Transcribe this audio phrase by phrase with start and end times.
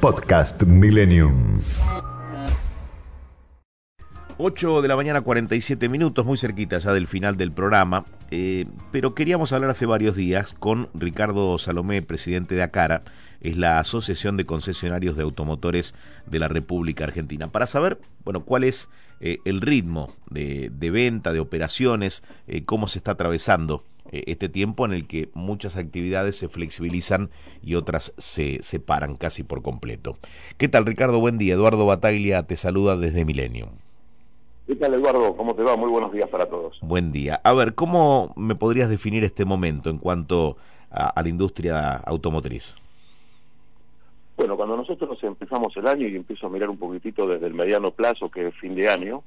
[0.00, 1.60] Podcast Millennium.
[4.38, 9.14] 8 de la mañana 47 minutos, muy cerquita ya del final del programa, eh, pero
[9.14, 13.02] queríamos hablar hace varios días con Ricardo Salomé, presidente de ACARA,
[13.40, 15.94] es la Asociación de Concesionarios de Automotores
[16.26, 18.90] de la República Argentina, para saber, bueno, cuál es
[19.20, 24.92] eh, el ritmo de, venta, de operaciones, eh, cómo se está atravesando este tiempo en
[24.92, 27.30] el que muchas actividades se flexibilizan
[27.62, 30.16] y otras se separan casi por completo.
[30.56, 31.20] ¿Qué tal, Ricardo?
[31.20, 31.54] Buen día.
[31.54, 33.68] Eduardo Bataglia te saluda desde Milenio.
[34.66, 35.36] ¿Qué tal, Eduardo?
[35.36, 35.76] ¿Cómo te va?
[35.76, 36.76] Muy buenos días para todos.
[36.80, 37.40] Buen día.
[37.44, 40.56] A ver, ¿cómo me podrías definir este momento en cuanto
[40.90, 42.76] a, la industria automotriz?
[44.36, 47.92] Bueno, cuando nosotros empezamos el año y empiezo a mirar un poquitito desde el mediano
[47.92, 49.22] plazo, que es fin de año,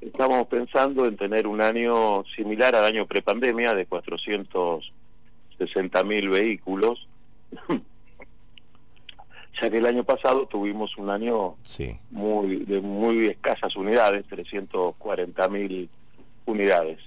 [0.00, 7.06] estamos pensando en tener un año similar al año prepandemia de 460 mil vehículos.
[9.60, 11.56] ya que el año pasado tuvimos un año
[12.10, 15.88] muy de muy escasas unidades, 340 mil
[16.44, 16.98] unidades.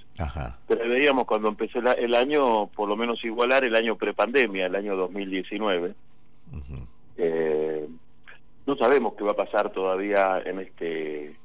[0.66, 4.96] Pero veíamos cuando empezó el, año, por lo menos igualar el año prepandemia, el año
[4.96, 5.94] 2019.
[7.16, 7.88] eh,
[8.66, 11.36] no sabemos qué va a pasar todavía en este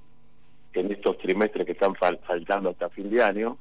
[0.76, 3.58] en estos trimestres que están faltando hasta fin de año.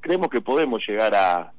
[0.00, 1.52] Creemos que podemos llegar a,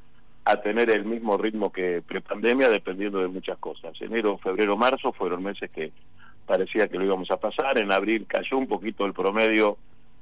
[0.45, 3.93] a tener el mismo ritmo que prepandemia dependiendo de muchas cosas.
[4.01, 5.91] Enero, febrero, marzo fueron meses que
[6.45, 7.77] parecía que lo íbamos a pasar.
[7.77, 9.77] En abril cayó un poquito el promedio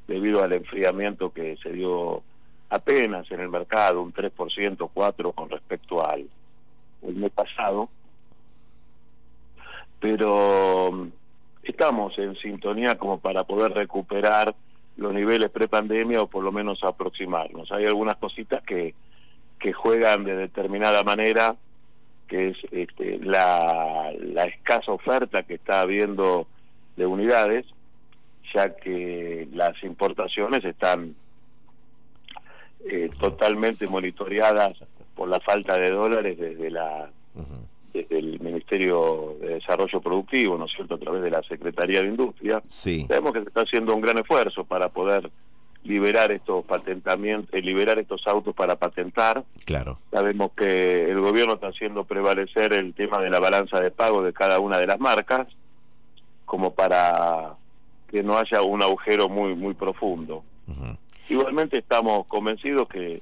[0.07, 2.23] debido al enfriamiento que se dio
[2.69, 4.31] apenas en el mercado, un 3%,
[4.77, 6.27] 4% con respecto al
[7.01, 7.89] mes pasado.
[9.99, 11.07] Pero mm,
[11.63, 14.55] estamos en sintonía como para poder recuperar
[14.99, 17.71] los niveles prepandemia o por lo menos aproximarnos.
[17.71, 18.93] Hay algunas cositas que
[19.59, 21.55] que juegan de determinada manera,
[22.27, 26.47] que es este, la, la escasa oferta que está habiendo
[26.95, 27.65] de unidades,
[28.53, 31.15] ya que las importaciones están
[32.89, 34.73] eh, totalmente monitoreadas
[35.15, 37.11] por la falta de dólares desde la
[38.69, 42.61] Ministerio de Desarrollo Productivo, ¿no es cierto?, a través de la Secretaría de Industria.
[42.67, 43.05] Sí.
[43.07, 45.31] Sabemos que se está haciendo un gran esfuerzo para poder
[45.83, 49.43] liberar estos patentamientos, eh, liberar estos autos para patentar.
[49.65, 49.97] Claro.
[50.11, 54.33] Sabemos que el gobierno está haciendo prevalecer el tema de la balanza de pago de
[54.33, 55.47] cada una de las marcas,
[56.45, 57.55] como para
[58.07, 60.43] que no haya un agujero muy muy profundo.
[61.29, 63.21] Igualmente estamos convencidos que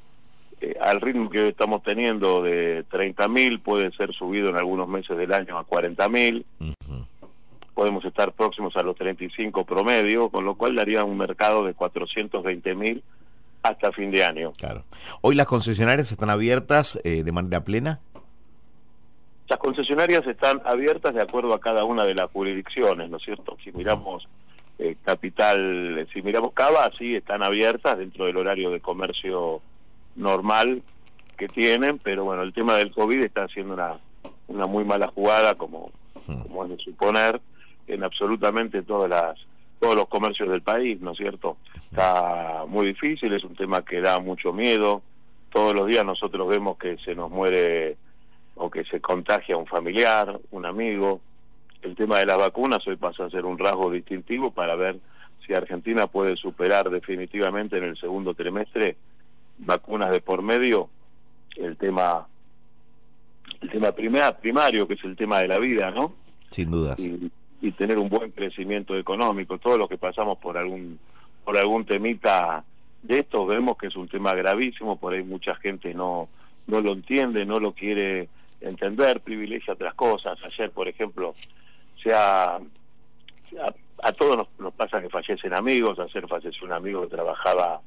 [0.62, 5.34] eh, al ritmo que estamos teniendo de 30.000 puede ser subido en algunos meses del
[5.34, 6.46] año a 40.000 mil
[7.78, 12.74] podemos estar próximos a los 35 promedio, con lo cual daría un mercado de 420
[12.74, 13.04] mil
[13.62, 14.52] hasta fin de año.
[14.58, 14.84] Claro.
[15.22, 18.00] ¿Hoy las concesionarias están abiertas eh, de manera plena?
[19.48, 23.56] Las concesionarias están abiertas de acuerdo a cada una de las jurisdicciones, ¿no es cierto?
[23.64, 24.28] Si miramos
[24.80, 29.62] eh, Capital, si miramos Cava, sí están abiertas dentro del horario de comercio
[30.18, 30.82] normal
[31.38, 33.94] que tienen, pero bueno, el tema del COVID está haciendo una,
[34.48, 35.92] una muy mala jugada, como,
[36.26, 37.40] como es de suponer,
[37.88, 39.38] en absolutamente todas las
[39.80, 41.58] todos los comercios del país, ¿no es cierto?
[41.92, 45.04] Está muy difícil, es un tema que da mucho miedo.
[45.52, 47.96] Todos los días nosotros vemos que se nos muere
[48.56, 51.22] o que se contagia un familiar, un amigo.
[51.84, 54.98] El tema de las vacunas hoy pasa a ser un rasgo distintivo para ver
[55.46, 58.98] si Argentina puede superar definitivamente en el segundo trimestre
[59.58, 60.90] vacunas de por medio
[61.56, 62.28] el tema
[63.62, 66.14] el tema primario que es el tema de la vida, ¿no?
[66.50, 66.96] Sin duda
[67.62, 69.58] y tener un buen crecimiento económico.
[69.58, 71.00] Todos los que pasamos por algún
[71.44, 72.64] por algún temita
[73.02, 76.30] de esto vemos que es un tema gravísimo, por ahí mucha gente no
[76.68, 78.28] no lo entiende, no lo quiere
[78.60, 80.38] entender, privilegia otras cosas.
[80.44, 81.34] Ayer, por ejemplo,
[82.04, 82.60] sea
[84.04, 87.80] a, todos nos, nos, pasa que fallecen amigos, ayer falleció un amigo que trabajaba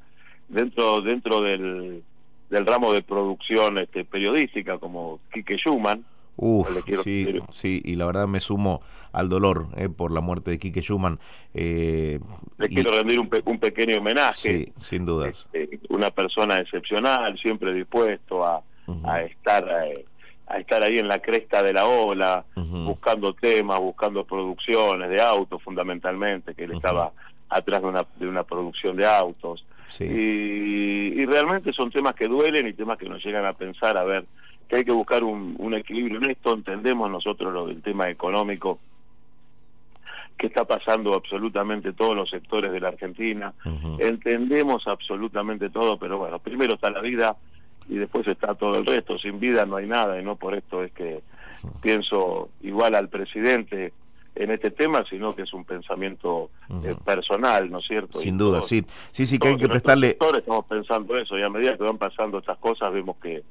[0.51, 2.03] dentro dentro del
[2.49, 6.05] del ramo de producción este, periodística como Quique Schumann
[6.37, 6.69] Uf,
[7.03, 8.81] sí, sí, y la verdad me sumo
[9.11, 11.19] al dolor eh, por la muerte de Quique Schumann.
[11.53, 12.19] Eh,
[12.57, 14.33] Le quiero rendir un, un, pequeño homenaje.
[14.33, 15.49] Sí, sin dudas.
[15.53, 18.63] Este, una persona excepcional, siempre dispuesto a,
[19.03, 20.05] a estar, eh,
[20.47, 25.61] a estar ahí en la cresta de la ola, buscando temas, buscando producciones de autos
[25.61, 27.11] fundamentalmente, que él estaba
[27.51, 29.65] atrás de una, de una producción de autos.
[29.99, 34.25] Y, realmente son temas que duelen y temas que nos llegan a pensar, a ver,
[34.67, 38.79] que hay que buscar un, un equilibrio en esto, entendemos nosotros lo del tema económico,
[40.37, 43.53] que está pasando absolutamente todos los sectores de la Argentina,
[43.99, 47.35] entendemos absolutamente todo, pero bueno, primero está la vida
[47.87, 50.83] y después está todo el resto, sin vida no hay nada y no por esto
[50.83, 51.21] es que
[51.81, 53.93] pienso igual al presidente
[54.35, 56.51] en este tema, sino que es un pensamiento
[56.83, 58.19] eh, personal, ¿no es cierto?
[58.19, 58.85] Sin duda, sí.
[59.11, 60.17] Sí, sí, que hay que prestarle...
[60.19, 63.43] Estamos pensando eso y a medida que van pasando estas cosas vemos que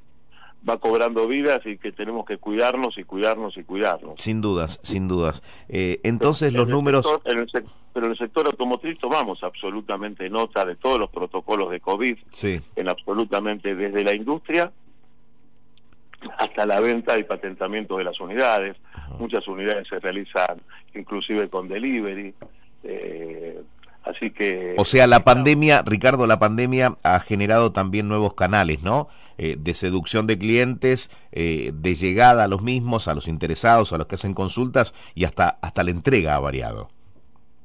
[0.68, 4.14] va cobrando vidas y que tenemos que cuidarnos y cuidarnos y cuidarnos.
[4.18, 5.42] Sin dudas, sin dudas.
[5.68, 7.06] Eh, entonces los números...
[7.24, 7.48] en el
[7.92, 12.60] pero en el sector automotriz tomamos absolutamente nota de todos los protocolos de COVID, sí.
[12.76, 14.70] en absolutamente desde la industria
[16.38, 18.76] hasta la venta y patentamiento de las unidades.
[19.18, 20.60] Muchas unidades se realizan
[20.94, 22.34] inclusive con delivery.
[22.84, 23.60] Eh,
[24.04, 24.74] así que...
[24.78, 29.08] O sea, la pandemia, Ricardo, la pandemia ha generado también nuevos canales, ¿no?
[29.38, 33.98] Eh, de seducción de clientes, eh, de llegada a los mismos, a los interesados, a
[33.98, 36.90] los que hacen consultas y hasta, hasta la entrega ha variado.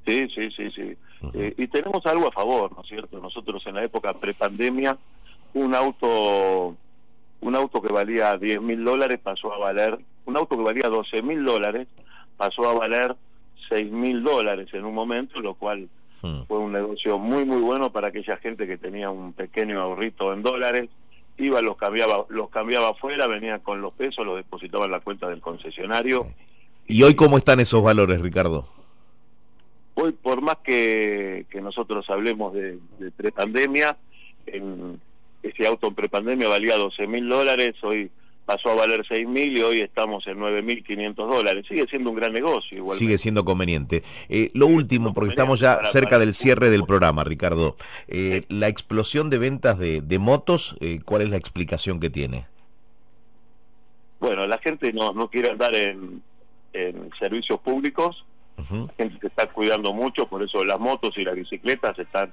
[0.05, 0.97] Sí, sí, sí, sí.
[1.33, 3.19] Eh, y tenemos algo a favor, ¿no es cierto?
[3.19, 4.97] Nosotros en la época prepandemia,
[5.53, 6.75] un auto
[7.41, 11.21] un auto que valía 10 mil dólares pasó a valer, un auto que valía 12
[11.21, 11.87] mil dólares
[12.37, 13.15] pasó a valer
[13.69, 15.87] 6 mil dólares en un momento, lo cual
[16.21, 16.43] hmm.
[16.47, 20.41] fue un negocio muy, muy bueno para aquella gente que tenía un pequeño ahorrito en
[20.41, 20.89] dólares
[21.37, 25.27] iba, los cambiaba, los cambiaba afuera, venía con los pesos, los depositaba en la cuenta
[25.27, 26.27] del concesionario.
[26.87, 28.67] ¿Y hoy cómo están esos valores, Ricardo?
[29.95, 33.97] Hoy, por más que, que nosotros hablemos de, de prepandemia,
[34.45, 34.99] en,
[35.49, 38.09] ese auto en prepandemia valía 12 mil dólares, hoy
[38.45, 41.65] pasó a valer 6 mil y hoy estamos en 9 mil 500 dólares.
[41.67, 42.77] Sigue siendo un gran negocio.
[42.77, 43.05] Igualmente.
[43.05, 44.03] Sigue siendo conveniente.
[44.29, 47.75] Eh, lo último, porque estamos ya cerca del cierre del programa, Ricardo.
[48.07, 52.45] Eh, la explosión de ventas de, de motos, eh, ¿cuál es la explicación que tiene?
[54.19, 56.21] Bueno, la gente no, no quiere andar en,
[56.73, 58.25] en servicios públicos.
[58.57, 62.31] La gente se está cuidando mucho, por eso las motos y las bicicletas están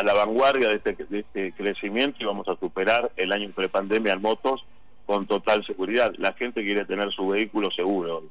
[0.00, 4.14] a la vanguardia de este, de este crecimiento y vamos a superar el año prepandemia
[4.14, 4.64] en motos
[5.04, 6.12] con total seguridad.
[6.16, 8.24] La gente quiere tener su vehículo seguro,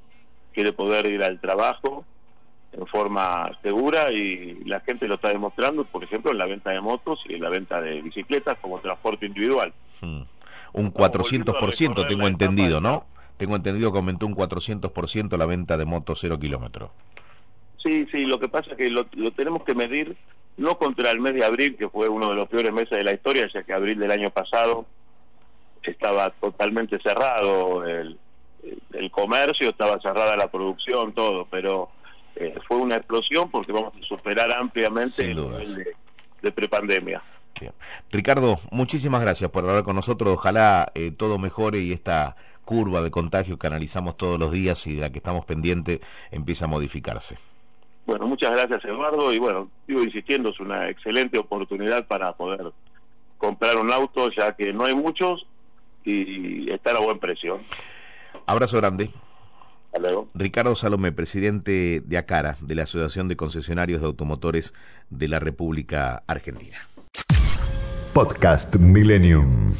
[0.51, 2.05] quiere poder ir al trabajo
[2.71, 6.81] en forma segura y la gente lo está demostrando, por ejemplo, en la venta de
[6.81, 9.71] motos y en la venta de bicicletas como transporte individual.
[10.01, 10.21] Hmm.
[10.73, 13.05] Un 400% tengo entendido, ¿no?
[13.37, 16.91] Tengo entendido que aumentó un 400% la venta de motos cero kilómetros.
[17.83, 20.17] Sí, sí, lo que pasa es que lo, lo, tenemos que medir
[20.57, 23.13] no contra el mes de abril, que fue uno de los peores meses de la
[23.13, 24.85] historia, ya que abril del año pasado
[25.81, 28.19] estaba totalmente cerrado el,
[28.93, 31.89] el comercio, estaba cerrada la producción, todo, pero
[32.35, 35.95] eh, fue una explosión porque vamos a superar ampliamente el nivel
[36.41, 37.21] de, prepandemia.
[38.11, 40.33] Ricardo, muchísimas gracias por hablar con nosotros.
[40.33, 44.95] Ojalá eh, todo mejore y esta curva de contagio que analizamos todos los días y
[44.95, 45.99] de la que estamos pendientes
[46.31, 47.37] empiece a modificarse.
[48.09, 52.71] Bueno, muchas gracias Eduardo y bueno, sigo insistiendo, es una excelente oportunidad para poder
[53.37, 55.45] comprar un auto ya que no hay muchos
[56.03, 57.59] y estar a buen precio.
[58.47, 59.11] Abrazo grande.
[59.85, 60.27] Hasta luego.
[60.33, 64.73] Ricardo Salomé, presidente de ACARA, de la Asociación de Concesionarios de Automotores
[65.11, 66.79] de la República Argentina.
[68.15, 69.71] Podcast Millennium.